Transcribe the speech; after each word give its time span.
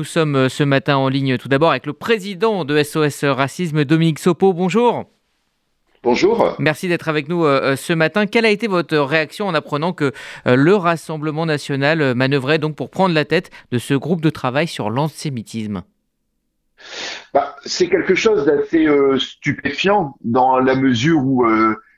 Nous 0.00 0.06
sommes 0.06 0.36
euh, 0.36 0.48
ce 0.48 0.62
matin 0.62 0.96
en 0.96 1.08
ligne 1.08 1.38
tout 1.38 1.48
d'abord 1.48 1.72
avec 1.72 1.84
le 1.84 1.92
président 1.92 2.64
de 2.64 2.80
SOS 2.80 3.24
Racisme, 3.24 3.84
Dominique 3.84 4.20
Sopo. 4.20 4.52
Bonjour. 4.52 5.06
Bonjour. 6.04 6.54
Merci 6.60 6.86
d'être 6.86 7.08
avec 7.08 7.28
nous 7.28 7.44
euh, 7.44 7.72
euh, 7.72 7.76
ce 7.76 7.92
matin. 7.92 8.26
Quelle 8.26 8.46
a 8.46 8.50
été 8.50 8.68
votre 8.68 8.96
réaction 8.96 9.48
en 9.48 9.54
apprenant 9.54 9.92
que 9.92 10.12
le 10.46 10.76
Rassemblement 10.76 11.46
national 11.46 12.14
manœuvrait 12.14 12.60
donc 12.60 12.76
pour 12.76 12.90
prendre 12.90 13.12
la 13.12 13.24
tête 13.24 13.50
de 13.72 13.78
ce 13.78 13.94
groupe 13.94 14.20
de 14.20 14.30
travail 14.30 14.68
sur 14.68 14.88
l'antisémitisme? 14.88 15.82
Bah, 17.34 17.56
C'est 17.64 17.88
quelque 17.88 18.14
chose 18.14 18.46
d'assez 18.46 18.86
stupéfiant 19.18 20.14
dans 20.22 20.60
la 20.60 20.76
mesure 20.76 21.18
où 21.24 21.44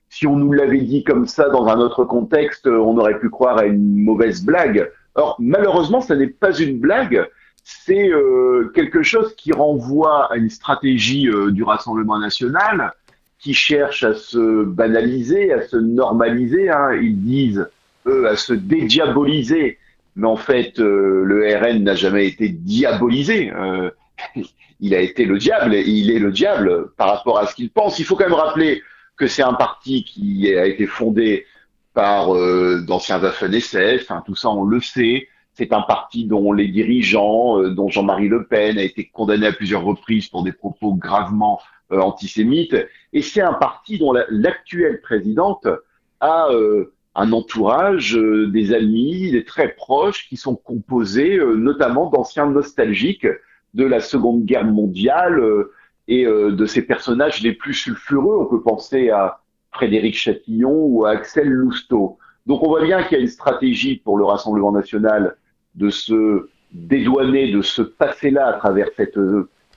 si 0.09 0.27
on 0.27 0.37
nous 0.37 0.53
l'avait 0.53 0.81
dit 0.81 1.05
comme 1.05 1.27
ça 1.27 1.51
dans 1.51 1.67
un 1.67 1.77
autre 1.77 2.05
contexte, 2.05 2.67
on 2.67 2.97
aurait 2.97 3.19
pu 3.19 3.29
croire 3.29 3.59
à 3.59 3.67
une 3.67 4.03
mauvaise 4.03 4.43
blague. 4.43 4.91
Or, 5.17 5.37
malheureusement, 5.39 6.01
ce 6.01 6.15
n'est 6.15 6.29
pas 6.29 6.57
une 6.59 6.79
blague 6.79 7.29
c'est 7.65 8.09
euh, 8.09 8.71
quelque 8.75 9.03
chose 9.03 9.35
qui 9.37 9.53
renvoie 9.53 10.33
à 10.33 10.37
une 10.37 10.51
stratégie 10.51 11.29
euh, 11.29 11.51
du 11.51 11.63
Rassemblement 11.63 12.19
national 12.19 12.93
qui 13.39 13.55
cherche 13.55 14.05
à 14.05 14.15
se 14.15 14.65
banaliser, 14.65 15.53
à 15.53 15.67
se 15.67 15.77
normaliser. 15.77 16.69
Hein. 16.69 16.93
Ils 17.01 17.21
disent, 17.21 17.69
eux, 18.07 18.29
à 18.29 18.37
se 18.37 18.53
dédiaboliser. 18.53 19.79
Mais 20.17 20.27
en 20.27 20.37
fait, 20.37 20.79
euh, 20.79 21.23
le 21.25 21.57
RN 21.57 21.83
n'a 21.83 21.95
jamais 21.95 22.27
été 22.27 22.49
diabolisé. 22.49 23.53
il 24.81 24.95
a 24.95 25.01
été 25.01 25.25
le 25.25 25.39
diable 25.39 25.75
et 25.75 25.83
il 25.83 26.11
est 26.11 26.19
le 26.19 26.33
diable 26.33 26.91
par 26.97 27.09
rapport 27.09 27.39
à 27.39 27.47
ce 27.47 27.55
qu'il 27.55 27.71
pense. 27.71 27.99
Il 27.99 28.05
faut 28.05 28.17
quand 28.17 28.25
même 28.25 28.35
rappeler 28.35 28.83
que 29.17 29.27
c'est 29.27 29.43
un 29.43 29.55
parti 29.55 30.05
qui 30.05 30.53
a 30.55 30.67
été 30.67 30.87
fondé 30.87 31.47
par 31.95 32.29
d'anciens 32.83 33.19
Waffen-SS, 33.19 34.07
hein, 34.11 34.23
tout 34.25 34.37
ça 34.37 34.49
on 34.49 34.65
le 34.65 34.81
sait, 34.81 35.29
c'est 35.61 35.75
un 35.75 35.83
parti 35.83 36.25
dont 36.25 36.55
les 36.55 36.69
dirigeants, 36.69 37.61
euh, 37.61 37.69
dont 37.69 37.89
Jean-Marie 37.89 38.29
Le 38.29 38.47
Pen 38.47 38.79
a 38.79 38.83
été 38.83 39.11
condamné 39.13 39.47
à 39.47 39.53
plusieurs 39.53 39.85
reprises 39.85 40.27
pour 40.29 40.43
des 40.43 40.53
propos 40.53 40.95
gravement 40.95 41.61
euh, 41.93 42.01
antisémites. 42.01 42.75
Et 43.13 43.21
c'est 43.21 43.43
un 43.43 43.53
parti 43.53 43.99
dont 43.99 44.15
l'actuelle 44.31 45.03
présidente 45.03 45.69
a 46.21 46.49
euh, 46.51 46.95
un 47.15 47.33
entourage, 47.33 48.15
des 48.15 48.73
amis, 48.73 49.33
des 49.33 49.45
très 49.45 49.69
proches 49.69 50.31
qui 50.31 50.39
sont 50.39 50.57
composés 50.57 51.39
notamment 51.57 52.09
d'anciens 52.09 52.47
nostalgiques 52.47 53.27
de 53.75 53.85
la 53.85 54.01
Seconde 54.01 54.47
Guerre 54.47 54.65
mondiale 54.65 55.43
et 56.07 56.25
de 56.25 56.67
ces 56.67 56.83
personnages 56.83 57.43
les 57.43 57.53
plus 57.53 57.75
sulfureux. 57.75 58.39
On 58.39 58.47
peut 58.47 58.63
penser 58.63 59.11
à 59.11 59.41
Frédéric 59.73 60.17
Chatillon 60.17 60.73
ou 60.73 61.05
à 61.05 61.11
Axel 61.11 61.49
Lousteau. 61.49 62.17
Donc 62.47 62.63
on 62.63 62.69
voit 62.69 62.85
bien 62.85 63.03
qu'il 63.03 63.19
y 63.19 63.21
a 63.21 63.23
une 63.23 63.29
stratégie 63.29 63.97
pour 63.97 64.17
le 64.17 64.25
Rassemblement 64.25 64.71
national 64.71 65.37
de 65.75 65.91
se 65.91 66.49
dédouaner 66.73 67.53
de 67.53 67.63
ce 67.63 67.83
passé-là 67.83 68.47
à 68.49 68.53
travers 68.55 68.89
cette, 68.97 69.19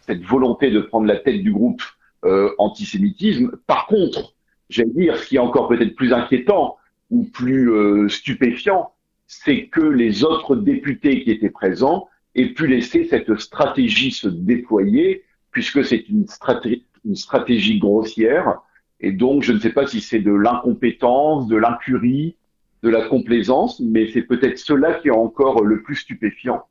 cette 0.02 0.23
volonté 0.23 0.72
de 0.72 0.81
prendre 0.81 1.08
la 1.08 1.17
tête 1.17 1.41
du 1.41 1.52
groupe 1.52 1.81
euh, 2.25 2.52
antisémitisme. 2.58 3.52
Par 3.67 3.88
contre, 3.88 4.33
j'aime 4.69 4.91
dire, 4.91 5.17
ce 5.17 5.27
qui 5.27 5.35
est 5.35 5.39
encore 5.39 5.67
peut-être 5.67 5.95
plus 5.95 6.13
inquiétant 6.13 6.77
ou 7.09 7.23
plus 7.25 7.72
euh, 7.72 8.08
stupéfiant, 8.09 8.94
c'est 9.27 9.67
que 9.67 9.81
les 9.81 10.23
autres 10.23 10.55
députés 10.55 11.23
qui 11.23 11.31
étaient 11.31 11.50
présents 11.50 12.07
aient 12.35 12.50
pu 12.50 12.67
laisser 12.67 13.05
cette 13.05 13.38
stratégie 13.39 14.11
se 14.11 14.28
déployer, 14.28 15.23
puisque 15.52 15.83
c'est 15.83 16.05
une 16.09 16.25
stratégie 16.28 17.80
grossière. 17.80 18.59
Et 19.00 19.11
donc, 19.11 19.44
je 19.44 19.52
ne 19.52 19.59
sais 19.59 19.72
pas 19.72 19.85
si 19.85 20.02
c'est 20.02 20.19
de 20.19 20.31
l'incompétence, 20.31 21.47
de 21.47 21.57
l'incurie, 21.57 22.35
de 22.83 22.89
la 22.89 23.07
complaisance, 23.07 23.79
mais 23.79 24.09
c'est 24.11 24.21
peut-être 24.21 24.59
cela 24.59 24.95
qui 24.95 25.07
est 25.07 25.11
encore 25.11 25.63
le 25.63 25.81
plus 25.81 25.95
stupéfiant 25.95 26.63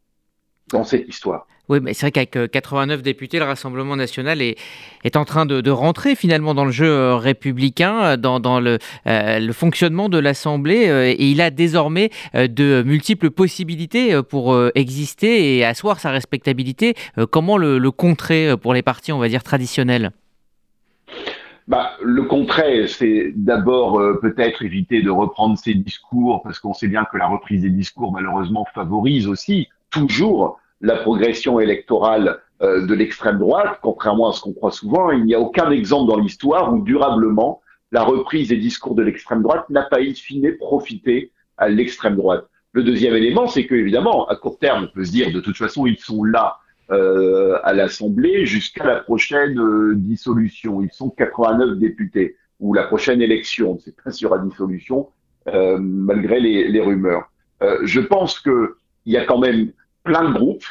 dans 0.70 0.84
cette 0.84 1.08
histoire. 1.08 1.46
Oui, 1.68 1.78
mais 1.80 1.94
c'est 1.94 2.10
vrai 2.10 2.26
qu'avec 2.26 2.50
89 2.50 2.98
euh, 2.98 3.02
députés, 3.02 3.38
le 3.38 3.44
Rassemblement 3.44 3.96
national 3.96 4.42
est, 4.42 4.56
est 5.04 5.16
en 5.16 5.24
train 5.24 5.46
de, 5.46 5.70
rentrer 5.70 6.14
finalement 6.16 6.54
dans 6.54 6.64
le 6.64 6.70
jeu 6.70 6.86
euh, 6.86 7.16
républicain, 7.16 8.02
euh, 8.02 8.16
dans, 8.16 8.60
le, 8.60 8.78
fonctionnement 9.52 10.08
de 10.08 10.18
l'Assemblée, 10.18 11.14
et 11.18 11.24
il 11.24 11.40
a 11.40 11.50
désormais 11.50 12.10
de 12.34 12.82
multiples 12.84 13.30
possibilités 13.30 14.20
pour 14.22 14.58
exister 14.74 15.56
et 15.56 15.64
asseoir 15.64 16.00
sa 16.00 16.10
respectabilité. 16.10 16.94
Comment 17.30 17.56
le 17.56 17.90
contrer 17.90 18.54
pour 18.60 18.74
les 18.74 18.82
partis, 18.82 19.12
on 19.12 19.18
va 19.18 19.28
dire, 19.28 19.42
traditionnels? 19.42 20.12
Bah, 21.68 21.92
le 22.02 22.24
concret, 22.24 22.86
c'est 22.88 23.32
d'abord 23.36 24.00
euh, 24.00 24.18
peut-être 24.20 24.62
éviter 24.62 25.02
de 25.02 25.10
reprendre 25.10 25.56
ses 25.56 25.74
discours, 25.74 26.42
parce 26.42 26.58
qu'on 26.58 26.74
sait 26.74 26.88
bien 26.88 27.04
que 27.04 27.16
la 27.16 27.28
reprise 27.28 27.62
des 27.62 27.70
discours, 27.70 28.12
malheureusement, 28.12 28.66
favorise 28.74 29.28
aussi 29.28 29.68
toujours 29.90 30.58
la 30.80 30.96
progression 30.96 31.60
électorale 31.60 32.40
euh, 32.62 32.84
de 32.86 32.94
l'extrême 32.94 33.38
droite, 33.38 33.78
contrairement 33.82 34.30
à 34.30 34.32
ce 34.32 34.40
qu'on 34.40 34.52
croit 34.52 34.72
souvent. 34.72 35.10
Il 35.10 35.24
n'y 35.24 35.34
a 35.34 35.40
aucun 35.40 35.70
exemple 35.70 36.10
dans 36.10 36.18
l'histoire 36.18 36.74
où 36.74 36.82
durablement 36.82 37.60
la 37.92 38.02
reprise 38.02 38.48
des 38.48 38.56
discours 38.56 38.94
de 38.94 39.02
l'extrême 39.02 39.42
droite 39.42 39.68
n'a 39.70 39.82
pas 39.82 40.00
in 40.00 40.14
fine 40.14 40.56
profité 40.56 41.30
à 41.58 41.68
l'extrême 41.68 42.16
droite. 42.16 42.46
Le 42.72 42.82
deuxième 42.82 43.14
élément, 43.14 43.46
c'est 43.46 43.66
que 43.66 43.74
évidemment, 43.74 44.26
à 44.28 44.36
court 44.36 44.58
terme, 44.58 44.88
on 44.90 44.94
peut 44.94 45.04
se 45.04 45.12
dire 45.12 45.30
de 45.30 45.40
toute 45.40 45.56
façon, 45.56 45.86
ils 45.86 45.98
sont 45.98 46.24
là 46.24 46.56
euh, 46.90 47.58
à 47.62 47.72
l'Assemblée 47.72 48.44
jusqu'à 48.44 48.84
la 48.84 48.96
prochaine 48.96 49.58
euh, 49.58 49.94
dissolution. 49.96 50.82
Ils 50.82 50.92
sont 50.92 51.10
89 51.10 51.78
députés, 51.78 52.36
ou 52.58 52.74
la 52.74 52.82
prochaine 52.82 53.22
élection, 53.22 53.78
c'est 53.78 53.94
pas 54.02 54.10
sûr 54.10 54.34
à 54.34 54.38
dissolution, 54.38 55.08
euh, 55.46 55.78
malgré 55.78 56.40
les, 56.40 56.68
les 56.68 56.80
rumeurs. 56.80 57.30
je 57.84 58.00
pense 58.00 58.40
qu'il 58.40 58.66
y 59.06 59.16
a 59.16 59.24
quand 59.24 59.38
même 59.38 59.72
plein 60.02 60.28
de 60.28 60.34
groupes 60.34 60.66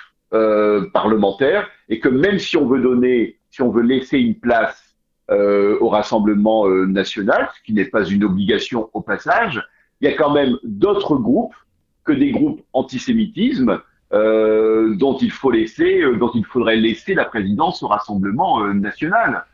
parlementaires 0.93 1.69
et 1.89 1.99
que 1.99 2.09
même 2.09 2.39
si 2.39 2.55
on 2.57 2.65
veut 2.65 2.81
donner, 2.81 3.37
si 3.49 3.61
on 3.61 3.71
veut 3.71 3.81
laisser 3.81 4.17
une 4.17 4.35
place 4.35 4.95
au 5.29 5.87
Rassemblement 5.87 6.67
national, 6.85 7.49
ce 7.55 7.63
qui 7.63 7.73
n'est 7.73 7.91
pas 7.95 8.03
une 8.03 8.25
obligation 8.25 8.89
au 8.93 9.01
passage, 9.01 9.61
il 9.99 10.09
y 10.09 10.13
a 10.13 10.15
quand 10.17 10.33
même 10.33 10.57
d'autres 10.63 11.15
groupes 11.15 11.55
que 12.03 12.11
des 12.11 12.31
groupes 12.31 12.61
antisémitisme 12.73 13.81
euh, 14.13 14.93
dont 14.95 15.17
il 15.17 15.31
faut 15.31 15.51
laisser, 15.51 16.01
euh, 16.01 16.17
dont 16.17 16.31
il 16.33 16.43
faudrait 16.43 16.75
laisser 16.75 17.13
la 17.13 17.23
présidence 17.23 17.81
au 17.81 17.87
Rassemblement 17.87 18.61
euh, 18.61 18.73
national. 18.73 19.45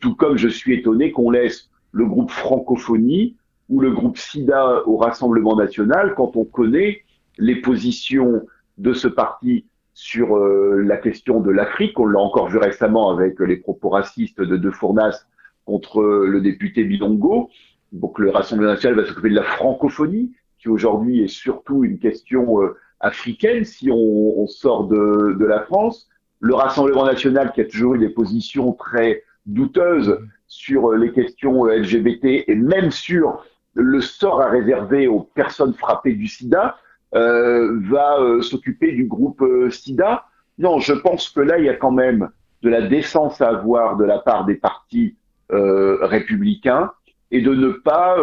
tout 0.00 0.14
comme 0.16 0.36
je 0.36 0.48
suis 0.48 0.74
étonné 0.74 1.12
qu'on 1.12 1.30
laisse 1.30 1.70
le 1.92 2.06
groupe 2.06 2.30
francophonie 2.30 3.36
ou 3.68 3.80
le 3.80 3.90
groupe 3.92 4.16
SIDA 4.16 4.82
au 4.86 4.96
Rassemblement 4.96 5.54
national 5.54 6.14
quand 6.16 6.34
on 6.34 6.44
connaît 6.44 7.02
les 7.36 7.56
positions 7.56 8.46
de 8.78 8.92
ce 8.94 9.06
parti 9.06 9.66
sur 9.94 10.36
la 10.36 10.96
question 10.96 11.40
de 11.40 11.50
l'Afrique. 11.52 12.00
On 12.00 12.06
l'a 12.06 12.18
encore 12.18 12.48
vu 12.48 12.58
récemment 12.58 13.10
avec 13.10 13.38
les 13.38 13.56
propos 13.56 13.90
racistes 13.90 14.40
de 14.40 14.56
De 14.56 14.70
Fournas 14.70 15.26
contre 15.66 16.02
le 16.02 16.40
député 16.40 16.82
Bilongo. 16.82 17.50
Donc 17.92 18.18
le 18.18 18.30
Rassemblement 18.30 18.72
national 18.72 18.98
va 18.98 19.06
s'occuper 19.06 19.30
de 19.30 19.36
la 19.36 19.44
francophonie, 19.44 20.32
qui 20.58 20.68
aujourd'hui 20.68 21.22
est 21.22 21.28
surtout 21.28 21.84
une 21.84 21.98
question 21.98 22.58
africaine, 23.00 23.64
si 23.64 23.90
on, 23.90 24.46
sort 24.46 24.88
de, 24.88 25.36
de, 25.38 25.44
la 25.44 25.62
France. 25.62 26.08
Le 26.40 26.54
Rassemblement 26.54 27.04
national 27.04 27.52
qui 27.52 27.60
a 27.60 27.64
toujours 27.64 27.94
eu 27.94 27.98
des 27.98 28.08
positions 28.08 28.72
très 28.72 29.22
douteuses 29.46 30.18
sur 30.46 30.92
les 30.92 31.12
questions 31.12 31.66
LGBT 31.66 32.44
et 32.48 32.54
même 32.54 32.90
sur 32.90 33.44
le 33.74 34.00
sort 34.00 34.42
à 34.42 34.48
réserver 34.48 35.06
aux 35.06 35.20
personnes 35.20 35.74
frappées 35.74 36.14
du 36.14 36.26
sida, 36.26 36.76
euh, 37.14 37.80
va 37.88 38.18
euh, 38.20 38.42
s'occuper 38.42 38.92
du 38.92 39.06
groupe 39.06 39.40
euh, 39.40 39.70
sida. 39.70 40.24
Non, 40.58 40.78
je 40.78 40.92
pense 40.92 41.30
que 41.30 41.40
là, 41.40 41.58
il 41.58 41.64
y 41.64 41.68
a 41.68 41.74
quand 41.74 41.92
même 41.92 42.28
de 42.62 42.68
la 42.68 42.82
décence 42.82 43.40
à 43.40 43.48
avoir 43.48 43.96
de 43.96 44.04
la 44.04 44.18
part 44.18 44.44
des 44.44 44.56
partis 44.56 45.16
républicains 45.50 46.92
et 47.30 47.40
de 47.40 47.54
ne 47.54 47.70
pas 47.70 48.18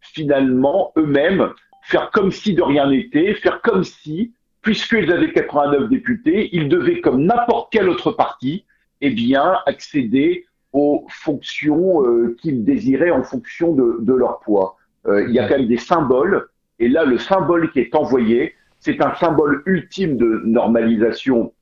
finalement 0.00 0.92
eux-mêmes 0.96 1.50
faire 1.82 2.10
comme 2.10 2.30
si 2.30 2.54
de 2.54 2.62
rien 2.62 2.88
n'était, 2.88 3.34
faire 3.34 3.60
comme 3.60 3.84
si, 3.84 4.32
puisqu'ils 4.62 5.12
avaient 5.12 5.32
89 5.32 5.88
députés, 5.88 6.48
ils 6.52 6.68
devaient, 6.68 7.00
comme 7.00 7.24
n'importe 7.24 7.72
quel 7.72 7.88
autre 7.88 8.12
parti, 8.12 8.64
eh 9.00 9.10
bien, 9.10 9.56
accéder 9.66 10.46
aux 10.72 11.04
fonctions 11.10 12.06
euh, 12.06 12.36
qu'ils 12.40 12.64
désiraient 12.64 13.10
en 13.10 13.24
fonction 13.24 13.74
de, 13.74 14.12
leur 14.14 14.40
poids. 14.40 14.76
Euh, 15.06 15.26
il 15.28 15.34
y 15.34 15.38
a 15.38 15.48
quand 15.48 15.58
même 15.58 15.68
des 15.68 15.76
symboles, 15.76 16.48
et 16.78 16.88
là, 16.88 17.04
le 17.04 17.18
symbole 17.18 17.70
qui 17.72 17.80
est 17.80 17.94
envoyé, 17.94 18.54
c'est 18.78 19.02
un 19.02 19.14
symbole 19.16 19.62
ultime 19.66 20.16
de 20.16 20.42
normalisation 20.44 21.52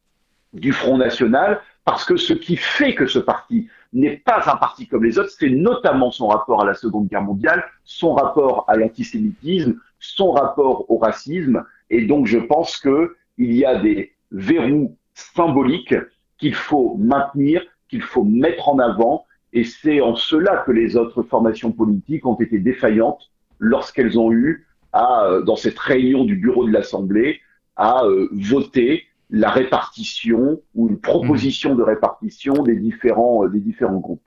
du 0.53 0.73
Front 0.73 0.99
National, 0.99 1.61
parce 1.85 2.05
que 2.05 2.17
ce 2.17 2.35
qui 2.35 2.57
fait 2.57 2.95
que 2.95 3.07
ce 3.07 3.19
parti 3.19 3.69
n'est 3.93 4.19
pas 4.19 4.43
un 4.47 4.57
parti 4.57 4.87
comme 4.87 5.05
les 5.05 5.19
autres, 5.19 5.31
c'est 5.37 5.51
notamment 5.51 6.11
son 6.11 6.29
rapport 6.29 6.63
à 6.63 6.65
la 6.65 6.75
Seconde 6.75 7.09
Guerre 7.09 7.23
mondiale, 7.23 7.65
son 7.85 8.15
rapport 8.15 8.65
à 8.69 8.77
l'antisémitisme, 8.77 9.77
son 10.01 10.33
rapport 10.33 10.91
au 10.91 10.99
racisme. 10.99 11.65
Et 11.91 12.07
donc, 12.07 12.27
je 12.27 12.39
pense 12.39 12.81
qu'il 12.81 13.13
y 13.39 13.65
a 13.65 13.81
des 13.81 14.13
verrous 14.33 14.97
symboliques 15.15 15.95
qu'il 16.39 16.55
faut 16.55 16.97
maintenir, 16.99 17.63
qu'il 17.89 18.03
faut 18.03 18.25
mettre 18.25 18.69
en 18.69 18.79
avant. 18.79 19.27
Et 19.53 19.65
c'est 19.65 20.01
en 20.01 20.15
cela 20.15 20.63
que 20.67 20.73
les 20.73 20.97
autres 20.97 21.23
formations 21.23 21.73
politiques 21.73 22.27
ont 22.27 22.37
été 22.37 22.59
défaillantes 22.59 23.31
lorsqu'elles 23.59 24.19
ont 24.19 24.33
eu 24.33 24.67
à, 24.93 25.25
euh, 25.25 25.43
dans 25.43 25.57
cette 25.57 25.79
réunion 25.79 26.25
du 26.25 26.37
bureau 26.37 26.67
de 26.67 26.73
l'Assemblée, 26.73 27.41
à 27.77 28.05
euh, 28.05 28.29
voter 28.33 29.05
la 29.31 29.51
répartition 29.51 30.61
ou 30.75 30.89
une 30.89 30.99
proposition 30.99 31.75
de 31.75 31.83
répartition 31.83 32.63
des 32.63 32.77
différents, 32.77 33.47
des 33.47 33.61
différents 33.61 33.99
groupes. 33.99 34.19